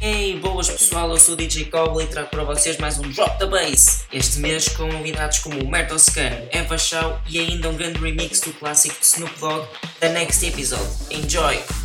[0.00, 3.36] Hey, boas pessoal, eu sou o DJ Coble e trago para vocês mais um Drop
[3.38, 4.04] the Bass.
[4.12, 8.42] Este mês com novidades como o Merto Scan, Eva Shaw e ainda um grande remix
[8.42, 9.66] do clássico de Snoop Dogg,
[9.98, 10.88] The Next Episode.
[11.10, 11.83] Enjoy!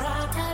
[0.00, 0.53] Rock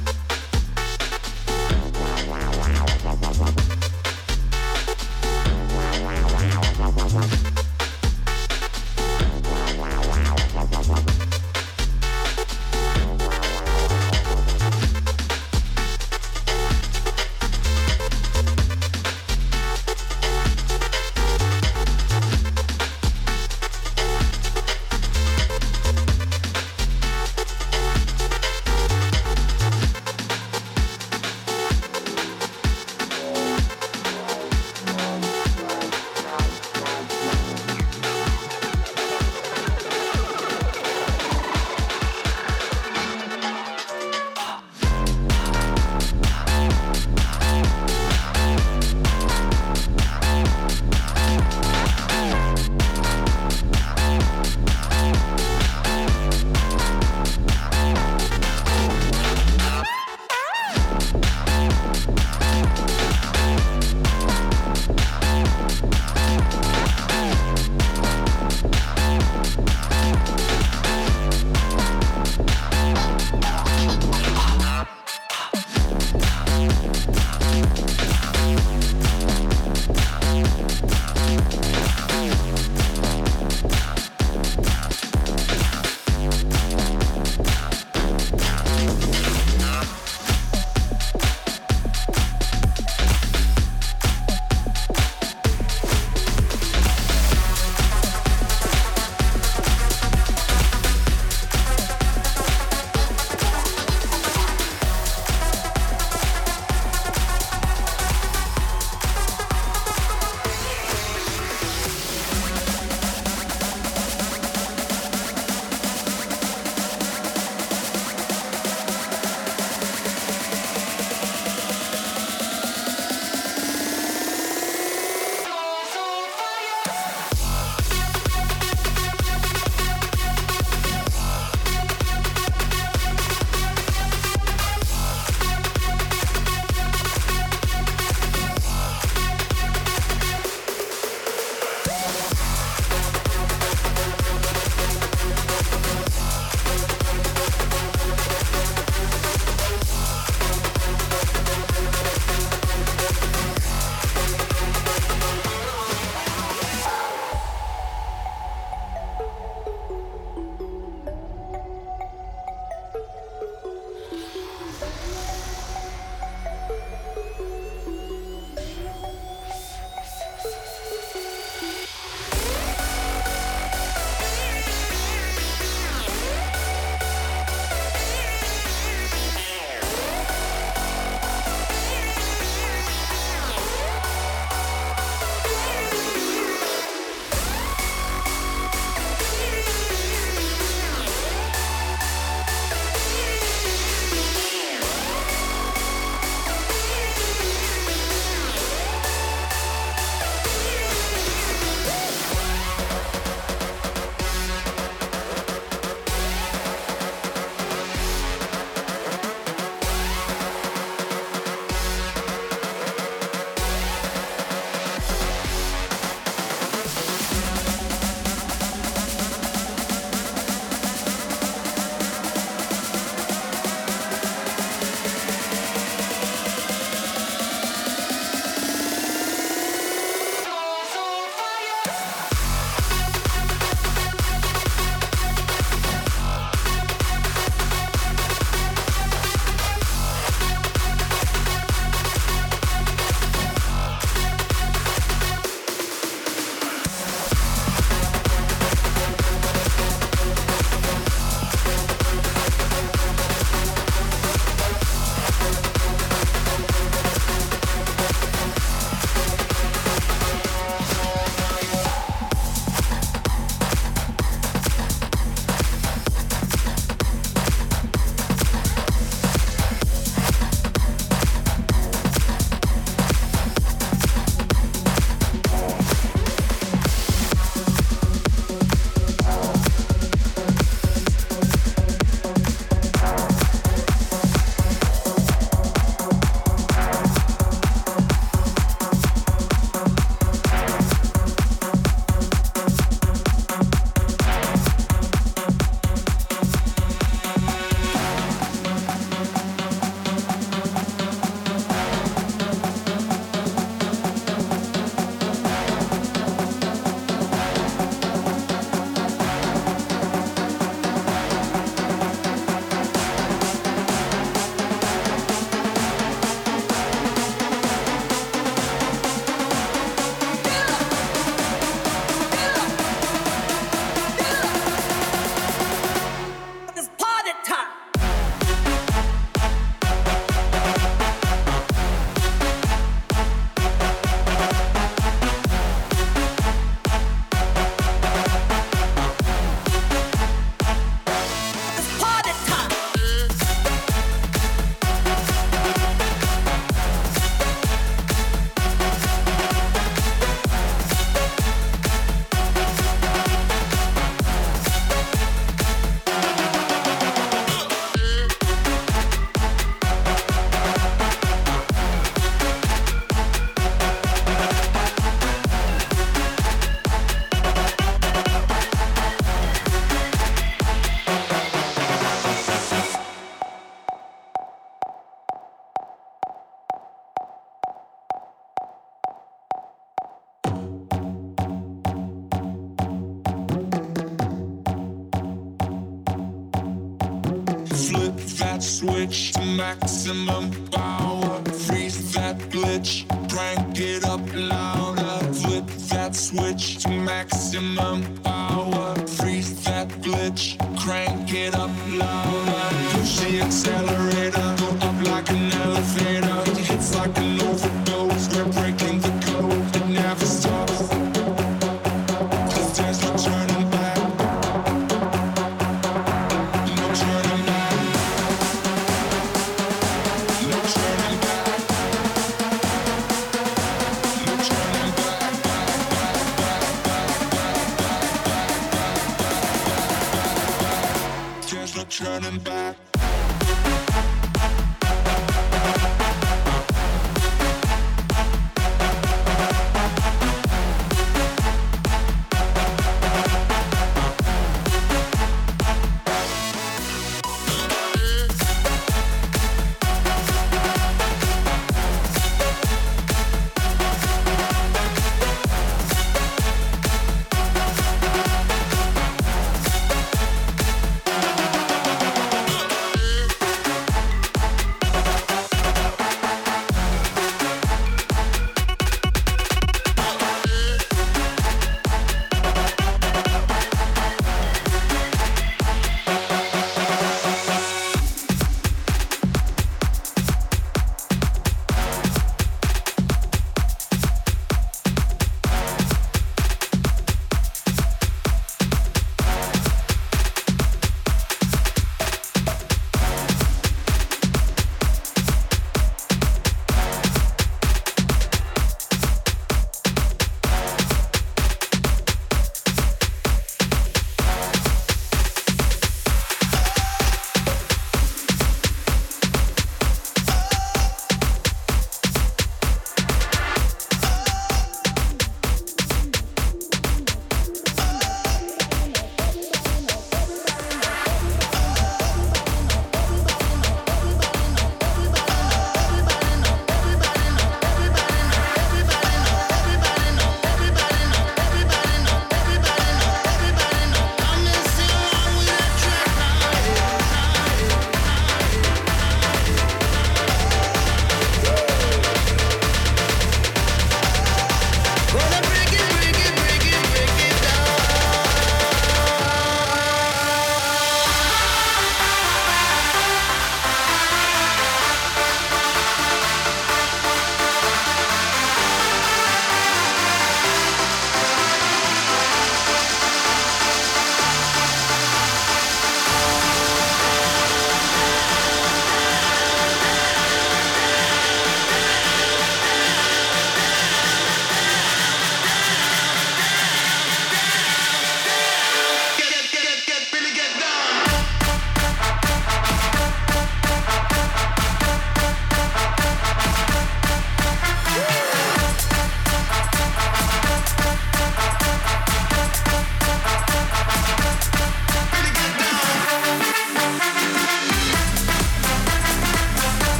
[388.81, 391.43] switch to maximum power.
[391.65, 395.33] Freeze that glitch, crank it up louder.
[395.33, 398.95] Flip that switch to maximum power.
[399.05, 402.40] Freeze that glitch, crank it up louder.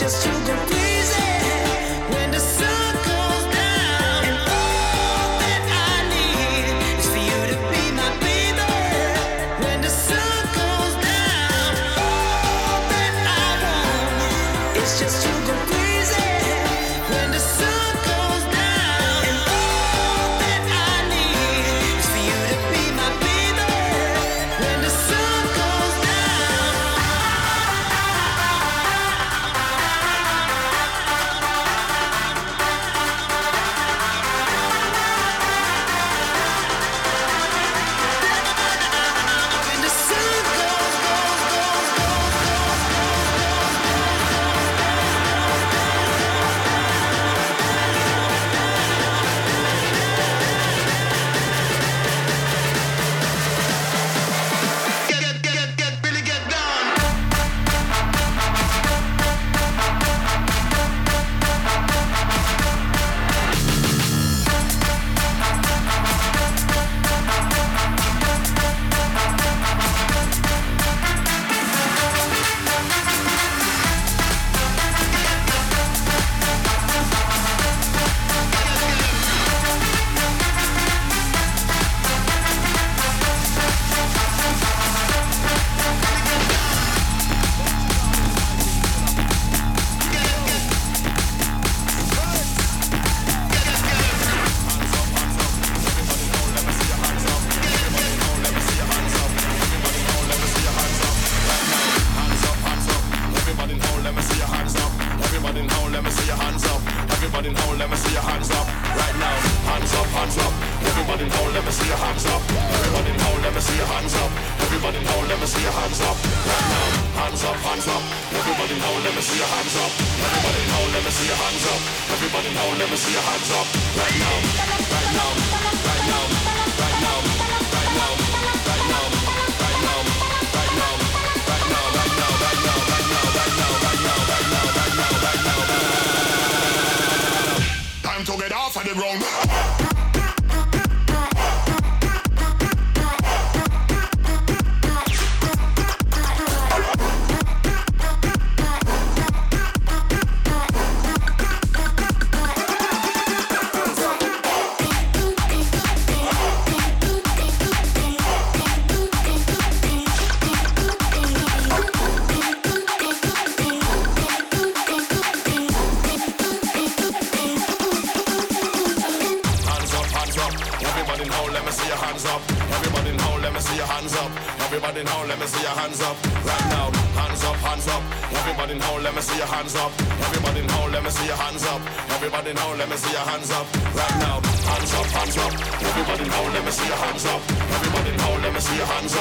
[0.00, 0.41] just too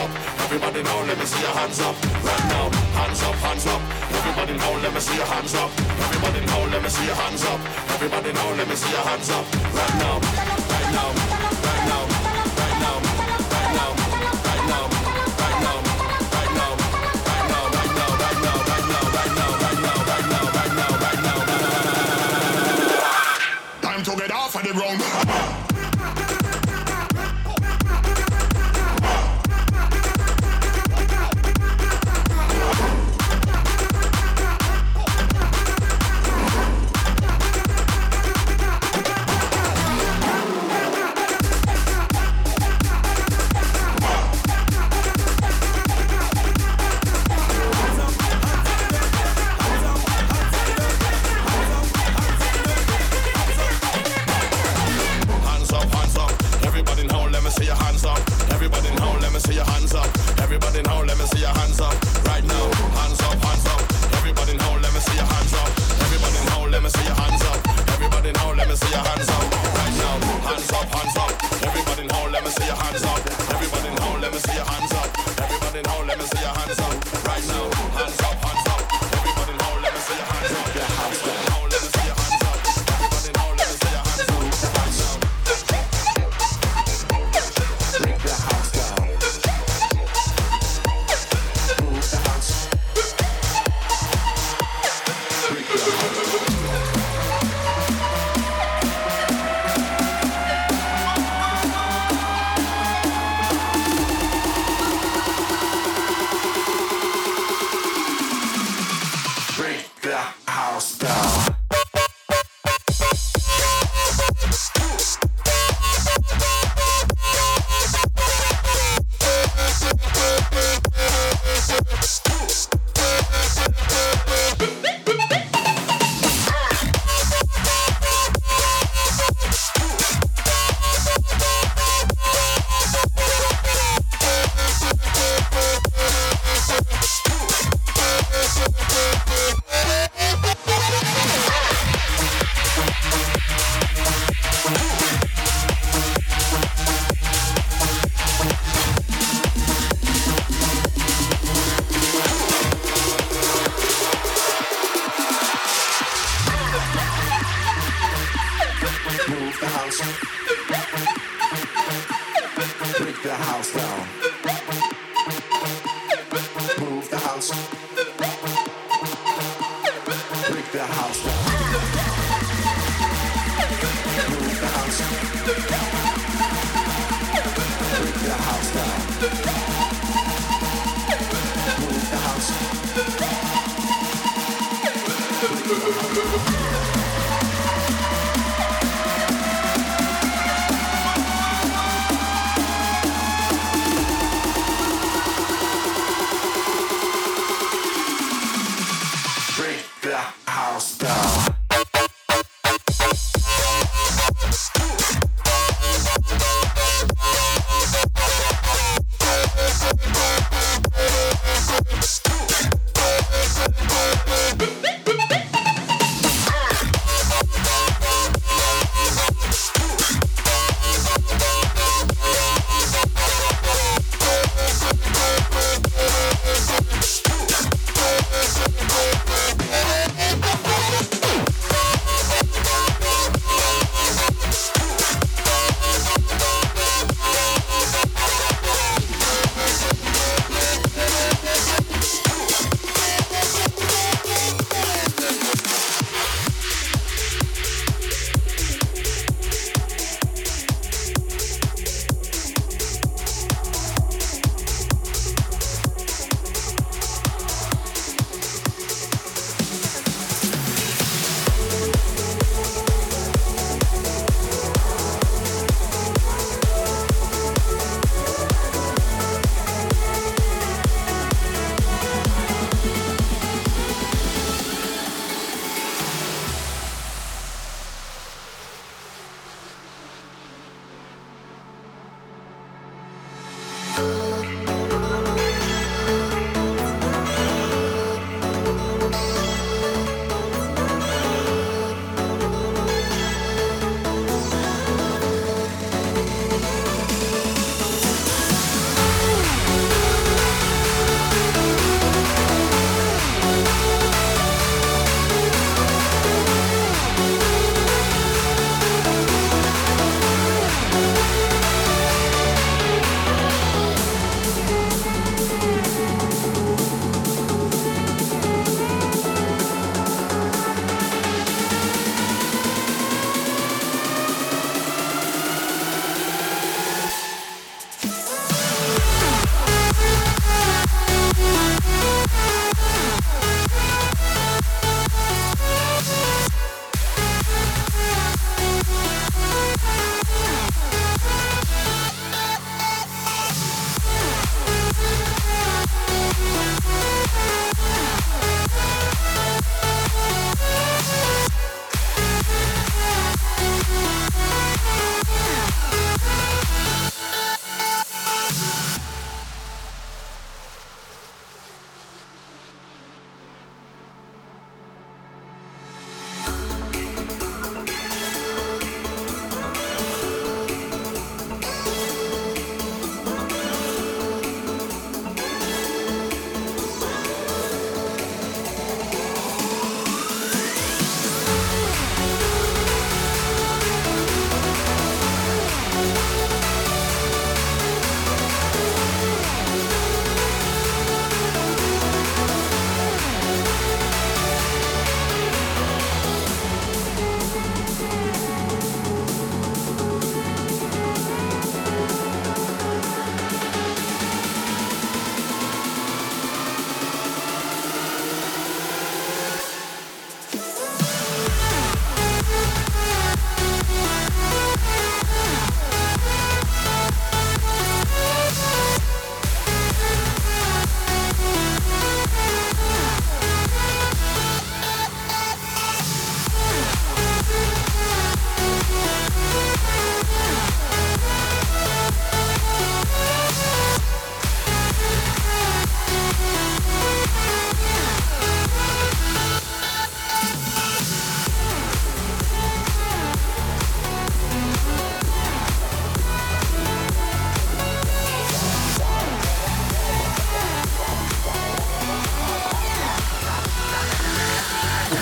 [0.02, 0.10] up.
[0.46, 1.96] Everybody now, let me see your hands up.
[2.26, 3.82] Right now, hands up, hands up.
[4.18, 5.70] Everybody now, let me see your hands up.
[6.06, 7.60] Everybody now, let me see your hands up.
[7.96, 9.46] Everybody now, let me see your hands up.
[9.78, 11.08] Right now, right now, right now,
[11.62, 12.04] right now,
[12.62, 12.98] right now,
[13.54, 13.94] right now,
[14.50, 14.90] right now,
[15.42, 19.78] right now, right now, right now, right now, right now, right now, right now, right
[19.82, 21.62] now, right now, right now, right
[22.74, 23.08] now.
[23.82, 25.61] Time to get off of the ground.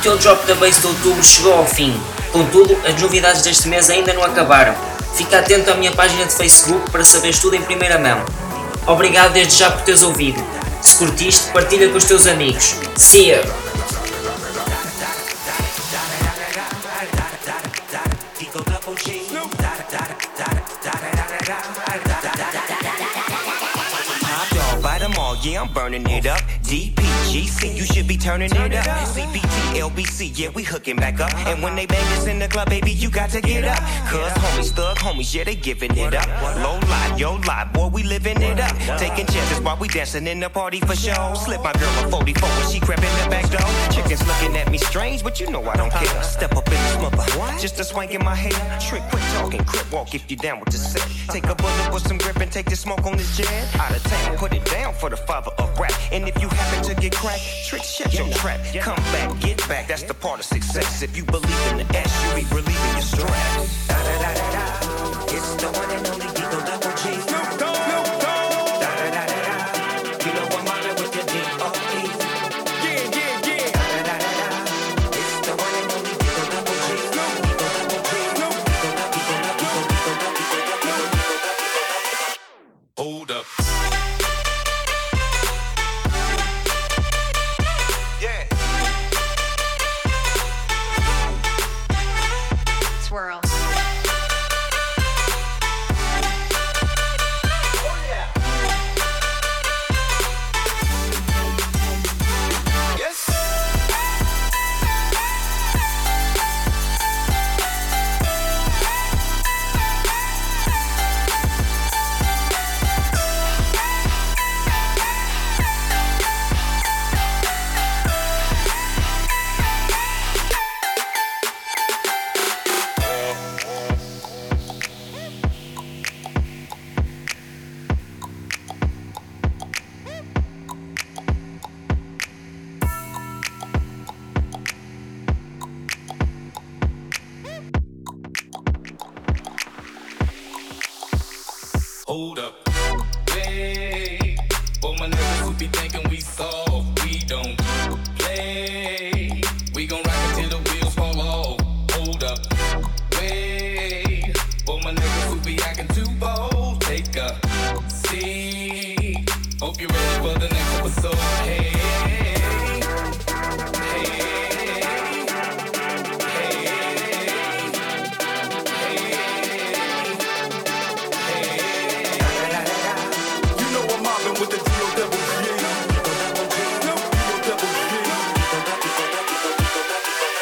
[0.09, 1.93] Teu Drop the Bass de outubro chegou ao fim.
[2.31, 4.73] Contudo, as novidades deste mês ainda não acabaram.
[5.13, 8.25] Fica atento à minha página de Facebook para saberes tudo em primeira mão.
[8.87, 10.43] Obrigado desde já por teres ouvido.
[10.81, 12.75] Se curtiste, partilha com os teus amigos.
[12.95, 13.43] See ya!
[25.41, 26.41] Yeah, I'm burning it up.
[26.69, 28.85] DPGC, you should be turning it up.
[28.85, 31.33] CPT, LBC, yeah, we hooking back up.
[31.47, 33.79] And when they bang us in the club, baby, you got to get up.
[34.07, 36.27] Cuz homies, thug homies, yeah, they giving it up.
[36.57, 38.99] Low lie, yo lie, boy, we living it up.
[38.99, 41.33] Taking chances while we dancing in the party for show.
[41.33, 43.67] Slip my girl a 44 when she crept in the back door.
[43.91, 46.21] Chickens looking at me strange, but you know I don't care.
[46.21, 48.79] Step up in the smother, just a swank in my hair.
[48.79, 51.01] Trick, quick talking, crip walk if you down with the set.
[51.31, 53.75] Take a bullet with some grip and take the smoke on this jet.
[53.79, 55.93] Out of town, put it down for the father of rap.
[56.11, 58.59] And if you happen to get cracked, trick, shut your trap.
[58.79, 61.03] Come back, get back, that's the part of success.
[61.03, 63.87] If you believe in the S, you be relieving your stress.
[65.31, 67.28] It's the one and only Double G.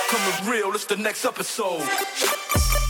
[0.10, 2.87] Coming real, it's the next episode.